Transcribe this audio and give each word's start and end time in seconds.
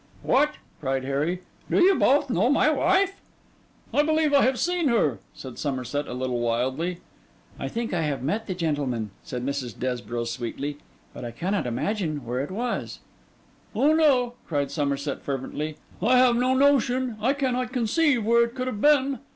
'What!' 0.23 0.55
cried 0.79 1.03
Harry, 1.03 1.43
'do 1.69 1.77
you 1.77 1.93
both 1.93 2.31
know 2.31 2.49
my 2.49 2.71
wife?' 2.71 3.21
'I 3.93 4.01
believe 4.01 4.33
I 4.33 4.41
have 4.41 4.57
seen 4.57 4.87
her,' 4.87 5.19
said 5.35 5.59
Somerset, 5.59 6.07
a 6.07 6.15
little 6.15 6.39
wildly. 6.39 7.01
'I 7.59 7.67
think 7.67 7.93
I 7.93 8.01
have 8.01 8.23
met 8.23 8.47
the 8.47 8.55
gentleman,' 8.55 9.11
said 9.23 9.45
Mrs. 9.45 9.77
Desborough 9.77 10.23
sweetly; 10.23 10.79
'but 11.13 11.23
I 11.23 11.29
cannot 11.29 11.67
imagine 11.67 12.25
where 12.25 12.39
it 12.39 12.49
was.' 12.49 13.01
'Oh 13.75 13.93
no,' 13.93 14.33
cried 14.47 14.71
Somerset 14.71 15.21
fervently: 15.21 15.77
'I 16.01 16.17
have 16.17 16.35
no 16.35 16.55
notion—I 16.55 17.33
cannot 17.33 17.71
conceive—where 17.71 18.45
it 18.45 18.55
could 18.55 18.65
have 18.65 18.81
been. 18.81 19.19